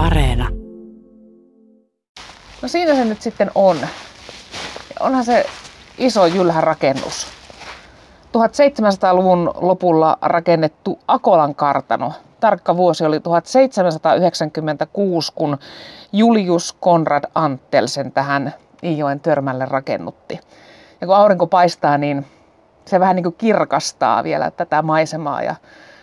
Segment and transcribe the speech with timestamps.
[0.00, 0.48] Areena.
[2.62, 3.76] No siinä se nyt sitten on.
[5.00, 5.46] Onhan se
[5.98, 7.26] iso jylhä rakennus.
[8.26, 12.12] 1700-luvun lopulla rakennettu Akolan kartano.
[12.40, 15.58] Tarkka vuosi oli 1796, kun
[16.12, 20.40] Julius Konrad Anttelsen tähän Iijoen törmälle rakennutti.
[21.00, 22.26] Ja kun aurinko paistaa, niin
[22.84, 25.54] se vähän niin kuin kirkastaa vielä tätä maisemaa ja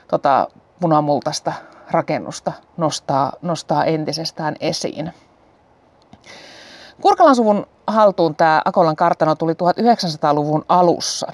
[0.07, 0.48] tota
[0.79, 1.54] punamultaista
[1.91, 5.14] rakennusta nostaa, nostaa entisestään esiin.
[7.01, 11.31] Kurkalan suvun haltuun tämä Akolan kartano tuli 1900-luvun alussa,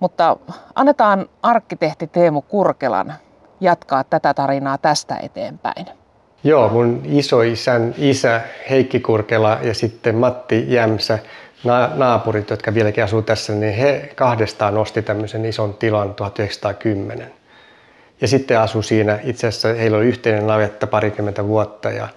[0.00, 0.36] mutta
[0.74, 3.14] annetaan arkkitehti Teemu Kurkelan
[3.60, 5.86] jatkaa tätä tarinaa tästä eteenpäin.
[6.44, 11.18] Joo, mun isoisän isä Heikki Kurkela ja sitten Matti Jämsä,
[11.94, 17.39] naapurit, jotka vieläkin asuu tässä, niin he kahdestaan osti tämmöisen ison tilan 1910.
[18.20, 22.08] Ja sitten asu siinä, itse asiassa heillä oli yhteinen navetta parikymmentä vuotta ja,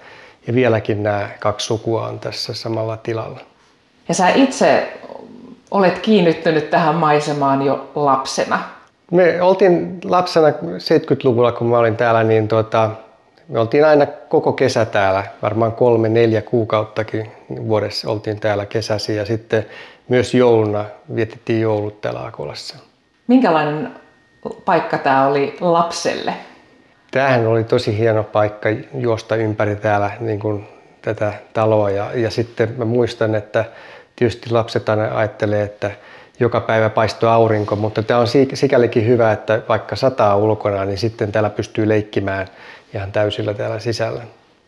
[0.47, 3.39] ja vieläkin nämä kaksi sukua on tässä samalla tilalla.
[4.07, 4.93] Ja sä itse
[5.71, 8.59] olet kiinnittynyt tähän maisemaan jo lapsena.
[9.11, 12.91] Me oltiin lapsena 70-luvulla, kun mä olin täällä, niin tuota,
[13.47, 17.31] me oltiin aina koko kesä täällä, varmaan kolme, neljä kuukauttakin
[17.67, 19.65] vuodessa oltiin täällä kesäsi ja sitten
[20.07, 20.85] myös jouluna
[21.15, 22.75] vietettiin joulut täällä Akolassa.
[23.27, 24.02] Minkälainen
[24.65, 26.33] paikka tämä oli lapselle?
[27.11, 30.67] Tämähän oli tosi hieno paikka juosta ympäri täällä niin kuin
[31.01, 33.65] tätä taloa ja, ja sitten mä muistan, että
[34.15, 35.91] tietysti lapset aina ajattelee, että
[36.39, 41.31] joka päivä paistuu aurinko, mutta tämä on sikälikin hyvä, että vaikka sataa ulkona, niin sitten
[41.31, 42.47] täällä pystyy leikkimään
[42.93, 44.23] ihan täysillä täällä sisällä.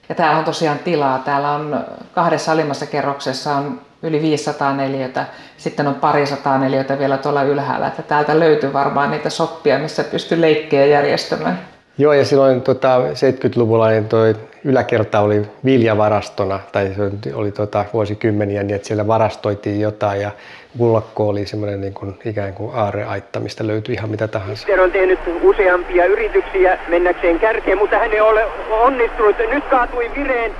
[0.10, 1.20] Ja täällä on tosiaan tilaa.
[1.20, 5.26] Täällä on kahdessa alimmassa kerroksessa on yli 500 neliötä,
[5.58, 7.88] sitten on parisataa neliötä vielä tuolla ylhäällä.
[7.88, 11.60] Että täältä löytyy varmaan niitä soppia, missä pystyy leikkejä järjestämään.
[11.98, 18.64] Joo, ja silloin tota, 70-luvulla niin toi yläkerta oli viljavarastona, tai se oli tota, vuosikymmeniä,
[18.64, 20.32] niin että siellä varastoitiin jotain, ja
[20.80, 24.56] Ullakko oli semmoinen niin kuin, ikään kuin aareaitta, mistä löytyi ihan mitä tahansa.
[24.56, 29.36] Sitten on tehnyt useampia yrityksiä mennäkseen kärkeen, mutta hän ei ole onnistunut.
[29.50, 30.52] Nyt kaatui vireen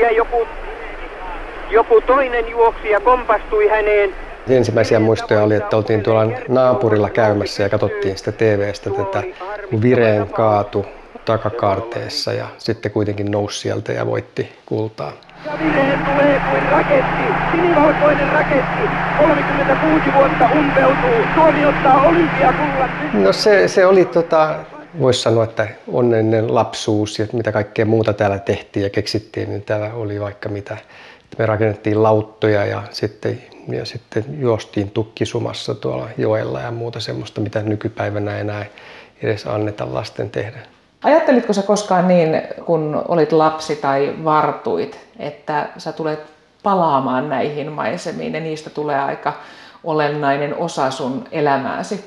[0.00, 0.46] ja joku,
[1.70, 4.14] joku toinen juoksi ja kompastui häneen.
[4.48, 9.22] Ensimmäisiä muistoja oli, että oltiin tuolla naapurilla käymässä ja katsottiin sitä TVstä tätä,
[9.70, 10.86] kun vireen kaatu
[11.24, 15.12] takakaarteessa ja sitten kuitenkin nousi sieltä ja voitti kultaa.
[15.46, 18.82] Ja vireen tulee kuin raketti, sinivalkoinen raketti,
[19.18, 22.12] 36 vuotta umpeutuu, Suomi ottaa.
[23.12, 24.54] No se, se oli tota,
[25.00, 29.90] voisi sanoa, että onnellinen lapsuus ja mitä kaikkea muuta täällä tehtiin ja keksittiin, niin täällä
[29.94, 30.76] oli vaikka mitä.
[31.38, 37.62] Me rakennettiin lauttoja ja sitten, ja sitten juostiin tukkisumassa tuolla joella ja muuta semmoista, mitä
[37.62, 38.66] nykypäivänä enää
[39.22, 40.58] edes anneta lasten tehdä.
[41.04, 46.20] Ajattelitko sä koskaan niin, kun olit lapsi tai vartuit, että sä tulet
[46.62, 49.32] palaamaan näihin maisemiin ja niistä tulee aika
[49.84, 52.04] olennainen osa sun elämääsi?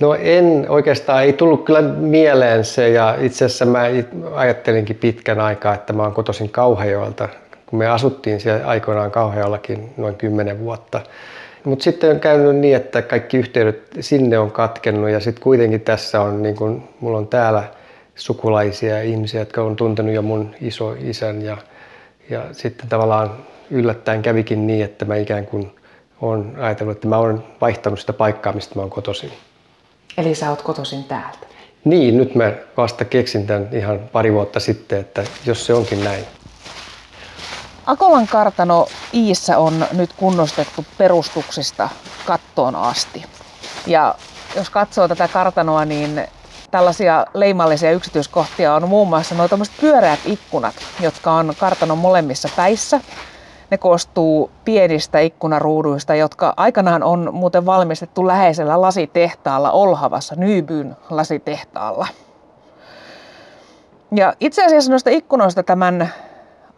[0.00, 3.82] No en oikeastaan, ei tullut kyllä mieleen se ja itse asiassa mä
[4.34, 7.28] ajattelinkin pitkän aikaa, että mä oon kotoisin Kauhajoelta,
[7.70, 11.00] kun me asuttiin siellä aikoinaan Kauhajoellakin noin 10 vuotta.
[11.64, 16.20] Mutta sitten on käynyt niin, että kaikki yhteydet sinne on katkennut ja sitten kuitenkin tässä
[16.20, 17.64] on, niin kun, mulla on täällä
[18.14, 21.56] sukulaisia ja ihmisiä, jotka on tuntenut jo mun iso isän ja,
[22.30, 23.30] ja sitten tavallaan
[23.70, 25.70] yllättäen kävikin niin, että mä ikään kuin
[26.20, 29.30] olen ajatellut, että mä olen vaihtanut sitä paikkaa, mistä mä oon kotoisin.
[30.18, 31.38] Eli sä oot kotoisin täältä?
[31.84, 36.24] Niin, nyt mä vasta keksin tämän ihan pari vuotta sitten, että jos se onkin näin.
[37.88, 41.88] Akolan kartano Iissä on nyt kunnostettu perustuksista
[42.26, 43.24] kattoon asti.
[43.86, 44.14] Ja
[44.56, 46.24] jos katsoo tätä kartanoa, niin
[46.70, 49.48] tällaisia leimallisia yksityiskohtia on muun muassa nuo
[49.80, 53.00] pyöreät ikkunat, jotka on kartanon molemmissa päissä.
[53.70, 62.06] Ne koostuu pienistä ikkunaruuduista, jotka aikanaan on muuten valmistettu läheisellä lasitehtaalla Olhavassa, Nybyn lasitehtaalla.
[64.14, 66.12] Ja itse asiassa noista ikkunoista tämän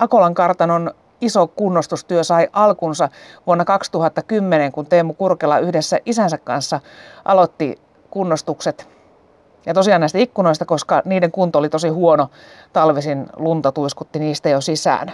[0.01, 3.09] Akolan kartanon iso kunnostustyö sai alkunsa
[3.47, 6.81] vuonna 2010, kun Teemu Kurkela yhdessä isänsä kanssa
[7.25, 7.79] aloitti
[8.11, 8.89] kunnostukset.
[9.67, 12.31] Ja tosiaan näistä ikkunoista, koska niiden kunto oli tosi huono,
[12.73, 15.13] talvisin lunta tuiskutti niistä jo sisään.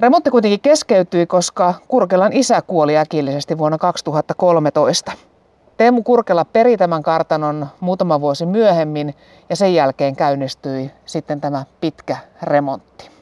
[0.00, 5.12] Remontti kuitenkin keskeytyi, koska Kurkelan isä kuoli äkillisesti vuonna 2013.
[5.76, 9.14] Teemu Kurkela peri tämän kartanon muutama vuosi myöhemmin
[9.48, 13.15] ja sen jälkeen käynnistyi sitten tämä pitkä remontti.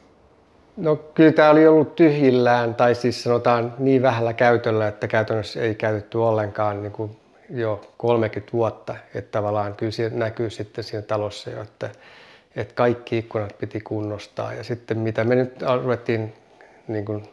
[0.77, 5.75] No kyllä tämä oli ollut tyhjillään tai siis sanotaan niin vähällä käytöllä, että käytännössä ei
[5.75, 7.17] käytetty ollenkaan niin kuin
[7.51, 8.97] jo 30 vuotta.
[9.15, 11.91] Että tavallaan kyllä se näkyy sitten siinä talossa jo, että,
[12.57, 14.53] että kaikki ikkunat piti kunnostaa.
[14.53, 16.33] Ja sitten mitä me nyt ruvettiin
[16.89, 17.29] niin kuin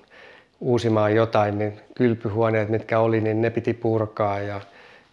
[0.60, 4.62] uusimaan jotain, niin kylpyhuoneet, mitkä oli, niin ne piti purkaa ja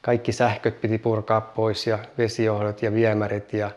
[0.01, 3.71] kaikki sähköt piti purkaa pois ja vesijohdot ja viemärit ja,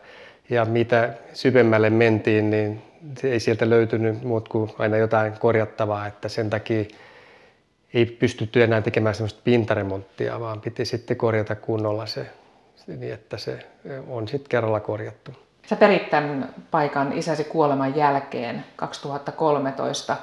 [0.49, 2.90] ja mitä syvemmälle mentiin, niin
[3.23, 6.85] ei sieltä löytynyt muut kuin aina jotain korjattavaa, että sen takia
[7.93, 12.29] ei pystytty enää tekemään sellaista pintaremonttia, vaan piti sitten korjata kunnolla se,
[12.87, 13.59] niin että se
[14.07, 15.31] on sitten kerralla korjattu.
[15.67, 20.17] Sä perit tämän paikan isäsi kuoleman jälkeen 2013.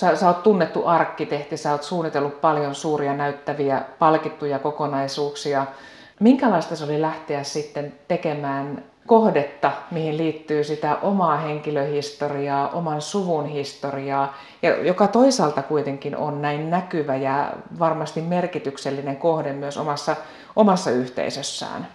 [0.00, 5.66] Sä, sä oot tunnettu arkkitehti, sä oot suunnitellut paljon suuria näyttäviä palkittuja kokonaisuuksia.
[6.20, 14.36] Minkälaista se oli lähteä sitten tekemään kohdetta, mihin liittyy sitä omaa henkilöhistoriaa, oman suvun historiaa,
[14.62, 20.16] ja joka toisaalta kuitenkin on näin näkyvä ja varmasti merkityksellinen kohde myös omassa,
[20.56, 21.86] omassa yhteisössään?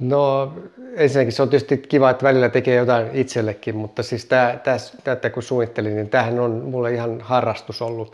[0.00, 0.52] No
[0.96, 4.58] ensinnäkin se on tietysti kiva, että välillä tekee jotain itsellekin, mutta siis tämä,
[5.04, 8.12] tätä kun suunnittelin, niin tämähän on mulle ihan harrastus ollut.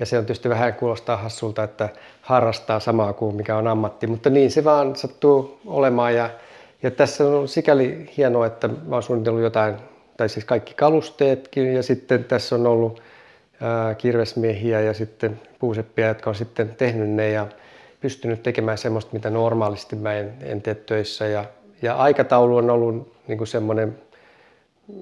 [0.00, 1.88] Ja se on tietysti vähän kuulostaa hassulta, että
[2.22, 6.14] harrastaa samaa kuin mikä on ammatti, mutta niin se vaan sattuu olemaan.
[6.14, 6.30] Ja,
[6.82, 9.74] ja tässä on sikäli hienoa, että mä oon suunnitellut jotain,
[10.16, 13.02] tai siis kaikki kalusteetkin, ja sitten tässä on ollut
[13.98, 17.30] kirvesmiehiä ja sitten puuseppiä, jotka on sitten tehnyt ne.
[17.30, 17.46] Ja,
[18.00, 21.26] pystynyt tekemään semmoista, mitä normaalisti mä en, en tee töissä.
[21.26, 21.44] Ja,
[21.82, 23.98] ja aikataulu on ollut niin semmoinen,
[24.88, 24.94] mm,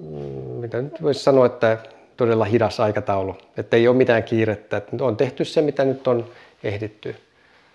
[0.61, 1.77] mitä nyt voisi sanoa, että
[2.17, 3.35] todella hidas aikataulu.
[3.57, 4.77] Että ei ole mitään kiirettä.
[4.77, 6.25] Että on tehty se, mitä nyt on
[6.63, 7.09] ehditty.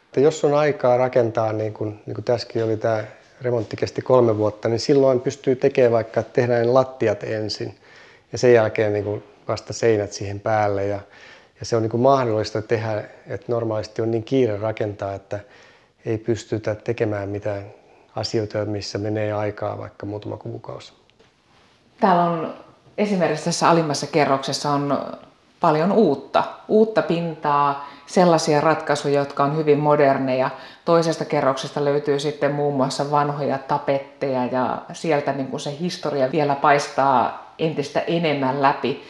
[0.07, 3.05] Että jos on aikaa rakentaa, niin kuin, niin kuin tässäkin oli tämä
[3.41, 7.75] remontti kolme vuotta, niin silloin pystyy tekemään vaikka, että tehdään lattiat ensin
[8.33, 10.87] ja sen jälkeen niin kuin vasta seinät siihen päälle.
[10.87, 11.01] Ja,
[11.61, 15.41] ja se on niin kuin mahdollista tehdä, että normaalisti on niin kiire rakentaa, että
[16.05, 17.65] ei pystytä tekemään mitään
[18.17, 20.93] asioita, missä menee aikaa vaikka muutama kuukausi.
[22.01, 22.55] Täällä on
[22.99, 24.99] esimerkiksi tässä alimmassa kerroksessa on
[25.65, 30.51] paljon uutta, uutta pintaa, sellaisia ratkaisuja, jotka on hyvin moderneja.
[30.85, 36.55] Toisesta kerroksesta löytyy sitten muun muassa vanhoja tapetteja ja sieltä niin kuin se historia vielä
[36.55, 39.03] paistaa entistä enemmän läpi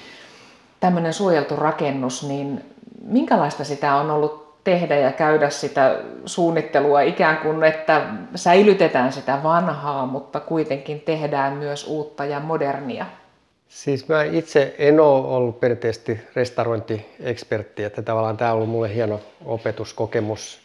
[0.81, 2.65] tämmöinen suojeltu rakennus, niin
[3.05, 8.01] minkälaista sitä on ollut tehdä ja käydä sitä suunnittelua ikään kuin, että
[8.35, 13.07] säilytetään sitä vanhaa, mutta kuitenkin tehdään myös uutta ja modernia?
[13.75, 19.21] Siis mä itse en ole ollut perinteisesti restaurointiekspertti, että tavallaan tämä on ollut mulle hieno
[19.45, 20.61] opetuskokemus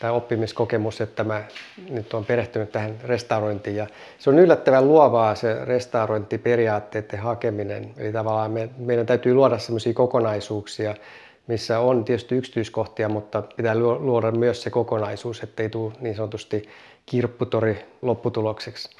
[0.00, 1.44] tai oppimiskokemus, että mä
[1.90, 3.76] nyt olen perehtynyt tähän restaurointiin.
[3.76, 3.86] Ja
[4.18, 7.94] se on yllättävän luovaa se restaurointiperiaatteiden hakeminen.
[7.96, 10.94] Eli tavallaan me, meidän täytyy luoda sellaisia kokonaisuuksia,
[11.46, 16.68] missä on tietysti yksityiskohtia, mutta pitää luoda myös se kokonaisuus, ettei tule niin sanotusti
[17.06, 18.90] kirpputori lopputulokseksi.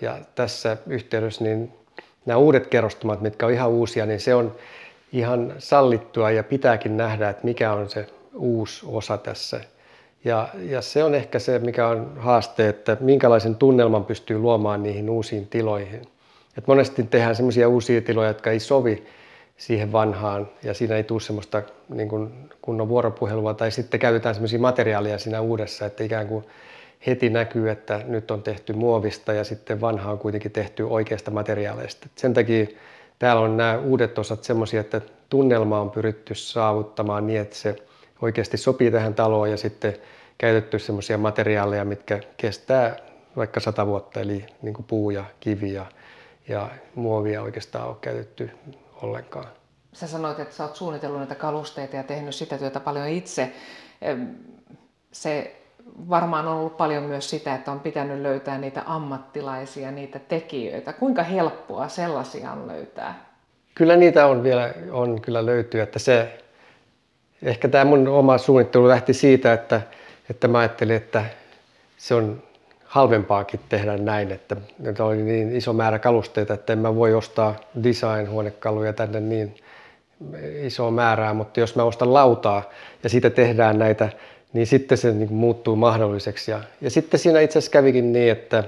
[0.00, 1.80] Ja tässä yhteydessä niin
[2.26, 4.54] nämä uudet kerrostumat, mitkä on ihan uusia, niin se on
[5.12, 9.60] ihan sallittua ja pitääkin nähdä, että mikä on se uusi osa tässä
[10.24, 15.10] ja, ja se on ehkä se, mikä on haaste, että minkälaisen tunnelman pystyy luomaan niihin
[15.10, 16.02] uusiin tiloihin.
[16.58, 19.04] Et monesti tehdään sellaisia uusia tiloja, jotka ei sovi
[19.56, 24.58] siihen vanhaan ja siinä ei tule semmoista niin kuin kunnon vuoropuhelua tai sitten käytetään semmoisia
[24.58, 26.44] materiaaleja siinä uudessa, että ikään kuin
[27.06, 32.06] heti näkyy, että nyt on tehty muovista ja sitten vanha on kuitenkin tehty oikeasta materiaaleista.
[32.16, 32.66] Sen takia
[33.18, 37.76] täällä on nämä uudet osat semmoisia, että tunnelma on pyritty saavuttamaan niin, että se
[38.22, 39.96] oikeasti sopii tähän taloon ja sitten
[40.38, 42.96] käytetty sellaisia materiaaleja, mitkä kestää
[43.36, 45.86] vaikka sata vuotta, eli niin kuin puu ja kivi ja,
[46.48, 48.50] ja muovia oikeastaan ole käytetty
[49.02, 49.46] ollenkaan.
[49.92, 53.52] Sä sanoit, että sä oot suunnitellut näitä kalusteita ja tehnyt sitä työtä paljon itse.
[55.12, 55.59] Se
[56.08, 60.92] varmaan on ollut paljon myös sitä, että on pitänyt löytää niitä ammattilaisia, niitä tekijöitä.
[60.92, 63.30] Kuinka helppoa sellaisia on löytää?
[63.74, 66.40] Kyllä niitä on vielä on kyllä löytyy, että se
[67.42, 69.80] Ehkä tämä mun oma suunnittelu lähti siitä, että,
[70.30, 71.24] että mä ajattelin, että
[71.96, 72.42] se on
[72.84, 77.54] halvempaakin tehdä näin, että nyt oli niin iso määrä kalusteita, että en mä voi ostaa
[77.82, 79.54] design-huonekaluja tänne niin
[80.62, 82.62] iso määrää, mutta jos mä ostan lautaa
[83.02, 84.08] ja siitä tehdään näitä,
[84.52, 86.50] niin sitten se niin muuttuu mahdolliseksi.
[86.50, 88.64] Ja, ja sitten siinä itse asiassa kävikin niin, että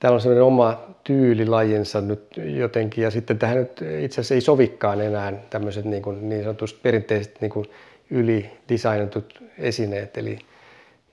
[0.00, 5.00] täällä on sellainen oma tyylilajinsa nyt jotenkin, ja sitten tähän nyt itse asiassa ei sovikkaan
[5.00, 7.66] enää tämmöiset niin, kuin, niin sanotusti perinteiset niin kuin
[8.10, 10.18] yli designatut esineet.
[10.18, 10.38] Eli,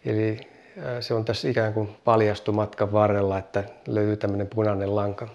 [0.05, 0.39] eli
[0.99, 5.27] se on tässä ikään kuin paljastu matkan varrella, että löytyy tämmöinen punainen lanka.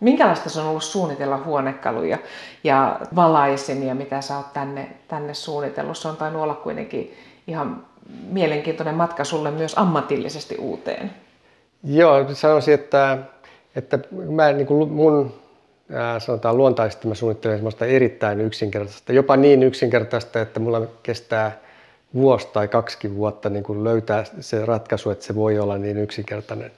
[0.00, 2.18] Minkälaista se on ollut suunnitella huonekaluja
[2.64, 5.98] ja valaisimia, mitä sä oot tänne, tänne suunnitellut?
[5.98, 7.14] Se on tainnut olla kuitenkin
[7.46, 7.86] ihan
[8.30, 11.10] mielenkiintoinen matka sulle myös ammatillisesti uuteen.
[11.84, 13.18] Joo, sanoisin, että,
[13.76, 13.98] että
[14.30, 15.34] mä, niin kuin mun
[16.18, 21.58] sanotaan luontaisesti mä suunnittelen semmoista erittäin yksinkertaista, jopa niin yksinkertaista, että mulla kestää
[22.14, 26.70] vuosi tai kaksi vuotta niin kuin löytää se ratkaisu, että se voi olla niin yksinkertainen.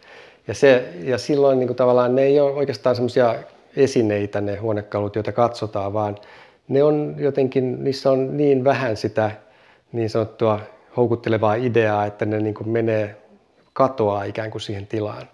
[0.49, 3.35] Ja, se, ja silloin niin kuin tavallaan ne ei ole oikeastaan semmoisia
[3.77, 6.19] esineitä ne huonekalut, joita katsotaan, vaan
[6.69, 9.31] ne on jotenkin, niissä on niin vähän sitä
[9.93, 10.61] niin sanottua
[10.97, 13.17] houkuttelevaa ideaa, että ne niin kuin menee,
[13.73, 15.29] katoaa ikään kuin siihen tilaan.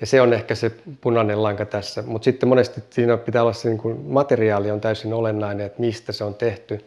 [0.00, 2.02] Ja se on ehkä se punainen lanka tässä.
[2.06, 6.12] Mutta sitten monesti siinä pitää olla se niin kuin materiaali on täysin olennainen, että mistä
[6.12, 6.84] se on tehty,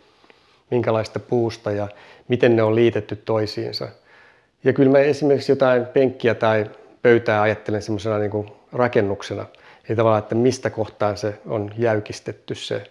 [0.71, 1.87] minkälaista puusta ja
[2.27, 3.87] miten ne on liitetty toisiinsa.
[4.63, 6.65] Ja kyllä mä esimerkiksi jotain penkkiä tai
[7.01, 9.45] pöytää ajattelen semmoisena niin rakennuksena.
[9.89, 12.83] Eli tavallaan, että mistä kohtaan se on jäykistetty se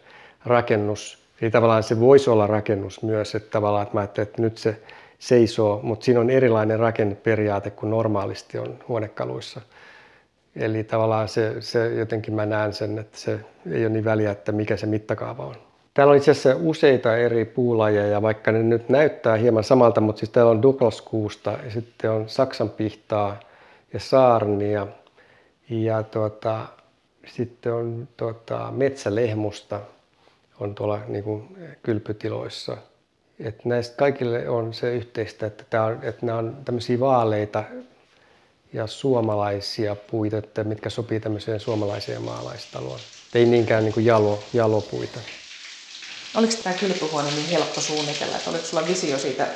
[0.45, 1.19] rakennus.
[1.41, 4.77] Eli tavallaan se voisi olla rakennus myös, että tavallaan, että mä ajattelen, että nyt se
[5.25, 9.61] seisoo, mutta siinä on erilainen rakenneperiaate kuin normaalisti on huonekaluissa.
[10.57, 13.41] Eli tavallaan se, se jotenkin mä näen sen, että se
[13.71, 15.55] ei ole niin väliä, että mikä se mittakaava on.
[15.95, 20.31] Täällä on itse asiassa useita eri puulajeja, vaikka ne nyt näyttää hieman samalta, mutta siis
[20.31, 23.41] täällä on Douglas-kuusta ja sitten on Saksanpihtaa
[23.93, 24.87] ja saarnia
[25.69, 26.67] ja tuota,
[27.27, 29.81] sitten on tuota, metsälehmusta
[30.61, 32.77] on tuolla niin kuin kylpytiloissa.
[33.41, 37.65] Et näistä kaikille on se yhteistä, että, tää on, että nämä on tämmöisiä vaaleita
[38.73, 43.01] ja suomalaisia puita, että mitkä sopii tämmöiseen suomalaiseen maalaistaloon.
[43.35, 45.21] Ei niinkään niin kuin jalo, jalopuita.
[46.37, 49.47] Oliko tämä kylpyhuone niin helppo suunnitella, että oliko sulla visio siitä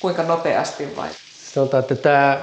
[0.00, 1.08] kuinka nopeasti vai?
[1.54, 2.40] Sanotaan, että tämä,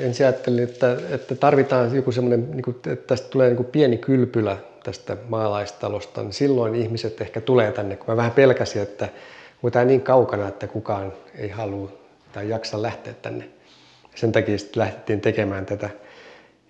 [0.00, 3.98] ensin ajattelin, että, että tarvitaan joku semmoinen, niin kuin, että tästä tulee niin kuin pieni
[3.98, 9.08] kylpylä tästä maalaistalosta, niin silloin ihmiset ehkä tulee tänne, kun mä vähän pelkäsin, että
[9.70, 11.92] tämä niin kaukana, että kukaan ei halua
[12.32, 13.48] tai jaksa lähteä tänne.
[14.14, 15.90] Sen takia sitten lähdettiin tekemään tätä.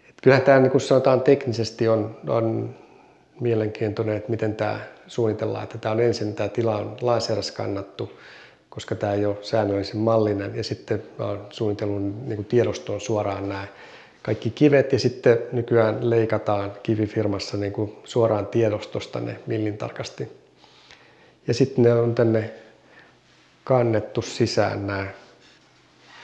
[0.08, 2.74] Et kyllähän tämä, niin kuin sanotaan, teknisesti on, on
[3.40, 5.64] mielenkiintoinen, että miten tämä suunnitellaan.
[5.64, 8.20] Että tämä on ensin, tämä tila on laserskannattu,
[8.70, 10.56] koska tämä ei ole säännöllisen mallinen.
[10.56, 13.66] Ja sitten olen suunnitellut niin kuin tiedostoon suoraan nämä
[14.22, 20.28] kaikki kivet ja sitten nykyään leikataan kivifirmassa niin kuin suoraan tiedostosta ne millin tarkasti.
[21.46, 22.50] Ja sitten ne on tänne
[23.64, 25.06] kannettu sisään nämä.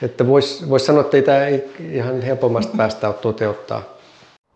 [0.01, 1.47] Että voisi vois sanoa, että ei tämä
[1.91, 3.81] ihan helpommasta päästä ole toteuttaa.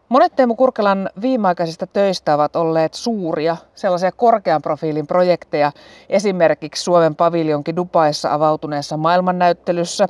[0.09, 5.71] Monet Teemu Kurkelan viimeaikaisista töistä ovat olleet suuria, sellaisia korkean profiilin projekteja,
[6.09, 10.07] esimerkiksi Suomen paviljonki Dubaissa avautuneessa maailmannäyttelyssä,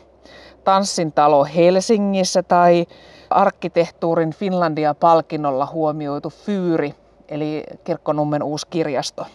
[0.64, 2.86] Tanssin talo Helsingissä tai
[3.30, 6.94] arkkitehtuurin Finlandia-palkinnolla huomioitu Fyyri,
[7.30, 9.26] eli Kirkkonummen uusi kirjasto.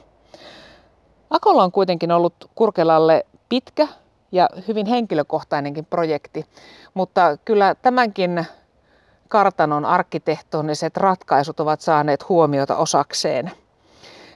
[1.30, 3.88] Akolla on kuitenkin ollut Kurkelalle pitkä
[4.32, 6.46] ja hyvin henkilökohtainenkin projekti,
[6.94, 8.46] mutta kyllä tämänkin
[9.28, 13.50] kartanon arkkitehtoniset ratkaisut ovat saaneet huomiota osakseen.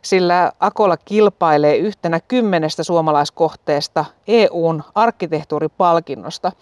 [0.02, 6.52] Sillä Akola kilpailee yhtenä kymmenestä suomalaiskohteesta EUn arkkitehtuuripalkinnosta.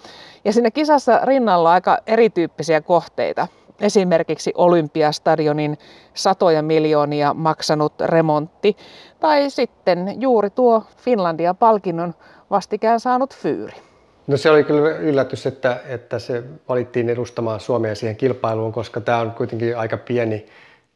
[0.45, 3.49] Ja siinä kisassa rinnalla on aika erityyppisiä kohteita.
[3.81, 5.79] Esimerkiksi Olympiastadionin
[6.15, 8.77] satoja miljoonia maksanut remontti
[9.21, 12.15] tai sitten juuri tuo Finlandia-palkinnon
[12.53, 13.75] vastikään saanut Fyyri.
[14.27, 19.19] No se oli kyllä yllätys, että, että se valittiin edustamaan Suomea siihen kilpailuun, koska tämä
[19.19, 20.47] on kuitenkin aika pieni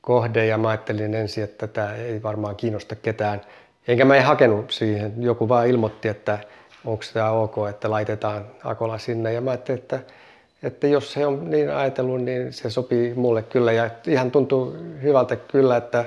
[0.00, 3.40] kohde ja mä ajattelin ensin, että tämä ei varmaan kiinnosta ketään.
[3.88, 6.38] Enkä mä ei hakenut siihen, joku vaan ilmoitti, että
[6.84, 10.00] onko tämä ok, että laitetaan Akola sinne ja mä ajattelin, että,
[10.62, 15.36] että jos he on niin ajatellut, niin se sopii mulle kyllä ja ihan tuntuu hyvältä
[15.36, 16.04] kyllä, että,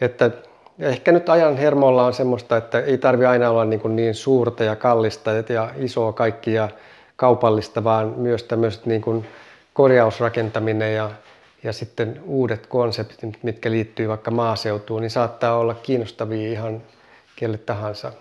[0.00, 0.30] että
[0.78, 4.76] ehkä nyt ajan hermolla on semmoista, että ei tarvi aina olla niin, niin suurta ja
[4.76, 6.68] kallista ja isoa kaikkia
[7.16, 9.26] kaupallista, vaan myös tämmöiset niin kuin
[9.72, 11.10] korjausrakentaminen ja,
[11.62, 16.82] ja sitten uudet konseptit, mitkä liittyy vaikka maaseutuun, niin saattaa olla kiinnostavia ihan
[17.36, 18.12] kelle tahansa.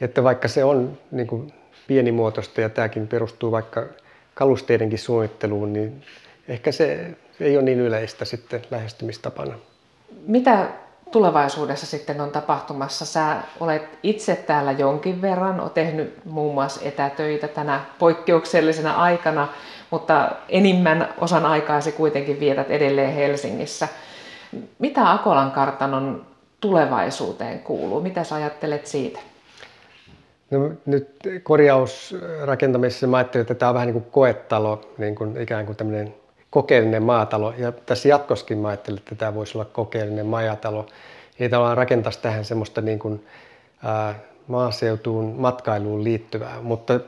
[0.00, 1.52] Että vaikka se on niin kuin
[1.86, 3.84] pienimuotoista ja tämäkin perustuu vaikka
[4.34, 6.02] kalusteidenkin suunnitteluun, niin
[6.48, 7.10] ehkä se
[7.40, 9.54] ei ole niin yleistä sitten lähestymistapana.
[10.26, 10.68] Mitä
[11.10, 13.06] tulevaisuudessa sitten on tapahtumassa?
[13.06, 19.48] Sä olet itse täällä jonkin verran, olet tehnyt muun muassa etätöitä tänä poikkeuksellisena aikana,
[19.90, 23.88] mutta enimmän osan aikaasi kuitenkin vietät edelleen Helsingissä.
[24.78, 26.26] Mitä Akolan kartanon
[26.60, 28.00] tulevaisuuteen kuuluu?
[28.00, 29.20] Mitä sä ajattelet siitä?
[30.50, 31.08] No, nyt
[31.42, 36.14] korjausrakentamisessa mä ajattelin, että tämä on vähän niin kuin koetalo, niin kuin ikään kuin tämmöinen
[36.50, 37.54] kokeellinen maatalo.
[37.58, 40.86] Ja tässä jatkoskin mä ajattelin, että tämä voisi olla kokeellinen majatalo.
[41.38, 43.26] Eli tavallaan rakentaisi tähän semmoista niin kuin,
[43.84, 44.14] ää,
[44.46, 46.60] maaseutuun, matkailuun liittyvää.
[46.62, 47.00] Mutta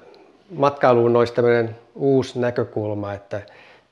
[0.50, 3.42] matkailuun olisi tämmöinen uusi näkökulma, että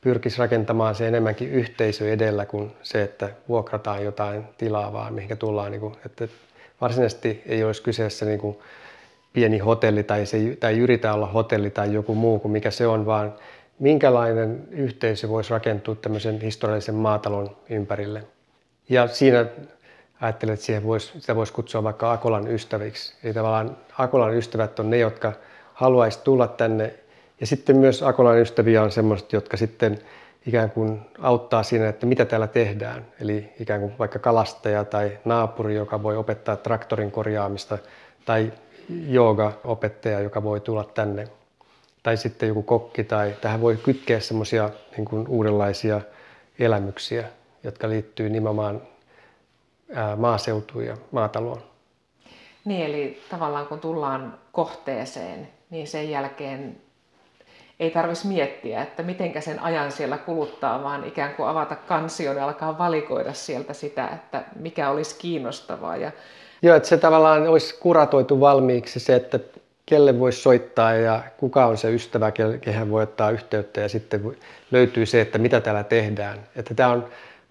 [0.01, 5.71] pyrkisi rakentamaan se enemmänkin yhteisö edellä kuin se, että vuokrataan jotain tilaa vaan, mihinkä tullaan.
[5.71, 6.29] Niin kuin, että
[6.81, 8.59] varsinaisesti ei olisi kyseessä niin kuin
[9.33, 13.07] pieni hotelli tai, se, tai yritä olla hotelli tai joku muu kuin mikä se on,
[13.07, 13.35] vaan
[13.79, 18.25] minkälainen yhteisö voisi rakentua tämmöisen historiallisen maatalon ympärille.
[18.89, 19.47] Ja siinä
[20.21, 23.15] ajattelen, että siihen voisi, sitä voisi kutsua vaikka Akolan ystäviksi.
[23.25, 25.33] Eli tavallaan Akolan ystävät on ne, jotka
[25.75, 26.95] haluaisi tulla tänne.
[27.41, 29.99] Ja sitten myös Akolan ystäviä on semmoiset, jotka sitten
[30.47, 33.07] ikään kuin auttaa siinä, että mitä täällä tehdään.
[33.21, 37.79] Eli ikään kuin vaikka kalastaja tai naapuri, joka voi opettaa traktorin korjaamista,
[38.25, 38.53] tai
[39.07, 41.29] jooga-opettaja, joka voi tulla tänne.
[42.03, 46.01] Tai sitten joku kokki, tai tähän voi kytkeä semmoisia niin uudenlaisia
[46.59, 47.25] elämyksiä,
[47.65, 48.83] jotka liittyy nimenomaan
[50.17, 51.63] maaseutuun ja maataloon.
[52.65, 56.77] Niin, eli tavallaan kun tullaan kohteeseen, niin sen jälkeen
[57.81, 62.45] ei tarvitsisi miettiä, että mitenkä sen ajan siellä kuluttaa, vaan ikään kuin avata kansion ja
[62.45, 65.97] alkaa valikoida sieltä sitä, että mikä olisi kiinnostavaa.
[65.97, 66.13] Ja...
[66.63, 69.41] Joo, että se tavallaan olisi kuratoitu valmiiksi se, että
[69.89, 74.37] kelle voisi soittaa ja kuka on se ystävä, kehen voi ottaa yhteyttä ja sitten
[74.71, 76.39] löytyy se, että mitä täällä tehdään.
[76.57, 77.05] Että tämä on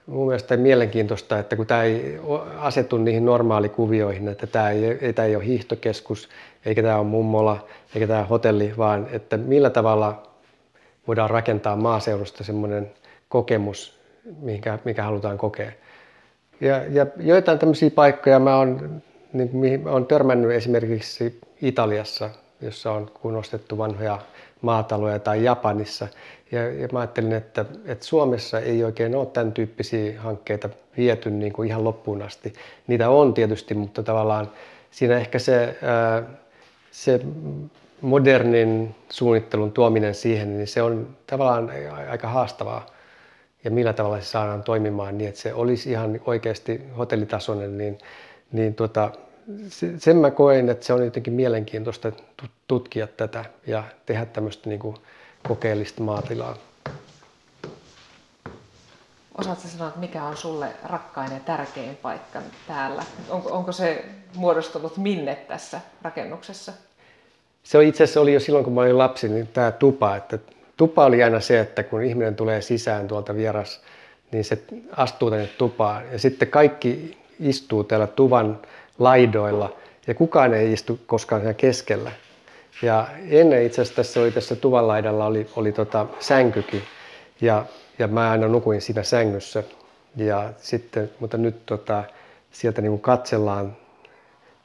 [0.06, 2.20] mun mielestä mielenkiintoista, että kun tämä ei
[2.58, 6.30] asetu niihin normaalikuvioihin, että tämä ei, tämä ei ole hiihtokeskus,
[6.66, 10.24] eikä tämä ole mummola, eikä tämä hotelli, vaan että millä tavalla
[11.08, 12.92] voidaan rakentaa maaseudusta semmoinen
[13.30, 14.00] kokemus,
[14.42, 15.72] mikä, mikä halutaan kokea.
[16.62, 19.02] Ja, ja joitain tämmöisiä paikkoja mä oon,
[19.34, 22.30] niin, mihin olen törmännyt esimerkiksi Italiassa,
[22.62, 24.20] jossa on kunnostettu vanhoja
[24.62, 26.08] maataloja tai Japanissa.
[26.52, 31.54] Ja, ja mä ajattelin, että, että Suomessa ei oikein ole tämän tyyppisiä hankkeita viety niin
[31.54, 32.54] kuin ihan loppuun asti.
[32.88, 34.52] Niitä on tietysti, mutta tavallaan
[34.92, 35.78] siinä ehkä se,
[36.92, 37.20] se
[38.02, 41.72] modernin suunnittelun tuominen siihen, niin se on tavallaan
[42.10, 42.86] aika haastavaa.
[43.64, 47.98] Ja millä tavalla se saadaan toimimaan niin, että se olisi ihan oikeasti hotellitasoinen, niin,
[48.52, 49.12] niin tuota,
[49.98, 52.12] sen mä koen, että se on jotenkin mielenkiintoista
[52.68, 54.96] tutkia tätä ja tehdä tämmöistä niin kuin
[55.48, 56.58] kokeellista maatilaa.
[59.38, 63.04] Osaatko sanoa, että mikä on sulle rakkain ja tärkein paikka täällä?
[63.30, 66.74] Onko, onko se muodostunut minne tässä rakennuksessa?
[67.64, 70.16] Se itse asiassa oli jo silloin, kun mä olin lapsi, niin tämä tupa.
[70.16, 70.40] Että
[70.78, 73.82] tupa oli aina se, että kun ihminen tulee sisään tuolta vieras,
[74.32, 76.04] niin se astuu tänne tupaan.
[76.12, 78.60] Ja sitten kaikki istuu täällä tuvan
[79.00, 79.74] laidoilla
[80.08, 82.12] ja kukaan ei istu koskaan siellä keskellä.
[82.82, 86.84] Ja ennen itse asiassa tässä oli tässä tuvan laidalla oli, oli tota sänkykin
[87.42, 87.66] ja,
[88.00, 89.64] ja mä aina nukuin siinä sängyssä.
[90.16, 92.04] Ja sitten, mutta nyt tota,
[92.52, 93.78] sieltä niin katsellaan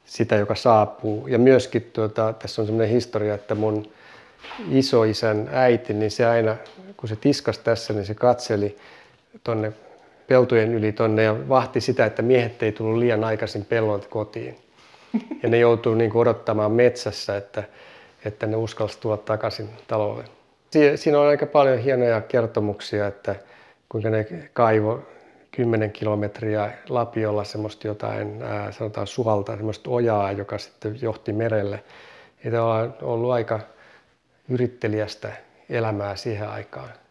[0.04, 1.26] sitä, joka saapuu.
[1.26, 3.92] Ja myöskin tuota, tässä on semmoinen historia, että mun
[4.70, 6.56] isoisän äiti, niin se aina,
[6.96, 8.76] kun se tiskas tässä, niin se katseli
[9.44, 9.72] tonne
[10.32, 14.56] peltojen yli tonne ja vahti sitä, että miehet ei tullut liian aikaisin pellolta kotiin.
[15.42, 17.64] Ja ne joutuu niin odottamaan metsässä, että,
[18.24, 20.24] että ne uskalsi tulla takaisin talolle.
[20.94, 23.36] Siinä on aika paljon hienoja kertomuksia, että
[23.88, 25.02] kuinka ne kaivo
[25.50, 31.84] 10 kilometriä Lapiolla semmoista jotain, ää, sanotaan suhalta, semmoista ojaa, joka sitten johti merelle.
[32.44, 33.60] Ja tämä on ollut aika
[34.48, 35.32] yrittelijästä
[35.70, 37.01] elämää siihen aikaan.